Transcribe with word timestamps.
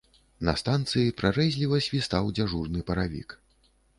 На 0.47 0.53
станцыі 0.61 1.11
прарэзліва 1.19 1.81
свістаў 1.87 2.33
дзяжурны 2.37 2.79
паравік. 2.91 3.29